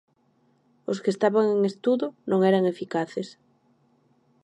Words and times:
Os 0.91 0.97
que 1.03 1.11
estaban 1.15 1.45
en 1.55 1.61
estudo 1.71 2.07
non 2.29 2.39
eran 2.49 2.63
eficaces. 2.73 3.27